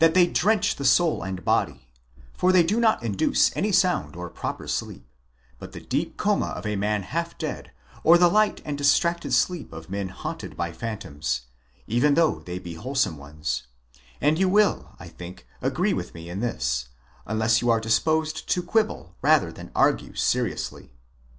they 0.01 0.25
drench 0.25 0.77
the 0.77 0.83
soul 0.83 1.21
and 1.21 1.45
body; 1.45 1.87
for 2.33 2.51
they 2.51 2.63
do 2.63 2.79
not 2.79 3.03
induce 3.03 3.55
any 3.55 3.71
sound 3.71 4.15
or 4.15 4.31
proper 4.31 4.67
sleep, 4.67 5.07
but 5.59 5.73
the 5.73 5.79
deep 5.79 6.17
coma 6.17 6.47
of 6.55 6.65
a 6.65 6.75
man 6.75 7.03
half 7.03 7.37
dead, 7.37 7.71
or 8.03 8.17
the 8.17 8.27
light 8.27 8.63
and 8.65 8.79
distracted 8.79 9.31
sleep 9.31 9.71
of 9.71 9.91
men 9.91 10.09
haunted 10.09 10.57
by 10.57 10.71
phantoms, 10.73 11.41
even 11.85 12.15
though 12.15 12.39
they 12.39 12.57
be 12.57 12.73
wholesome 12.73 13.15
ones; 13.19 13.67
and 14.19 14.39
you 14.39 14.49
will, 14.49 14.95
I 14.99 15.07
think, 15.07 15.45
agree 15.61 15.93
with 15.93 16.15
me 16.15 16.31
in 16.31 16.39
this, 16.39 16.87
unless 17.27 17.61
you 17.61 17.69
are 17.69 17.79
disposed 17.79 18.49
to 18.49 18.63
quibble 18.63 19.13
rather 19.21 19.51
than 19.51 19.69
argue 19.75 20.15
seriously. 20.15 20.93